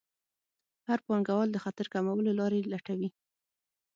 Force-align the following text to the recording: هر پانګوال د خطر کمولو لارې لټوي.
هر 0.87 0.99
پانګوال 1.07 1.49
د 1.51 1.57
خطر 1.63 1.85
کمولو 1.93 2.31
لارې 2.39 2.67
لټوي. 2.71 3.09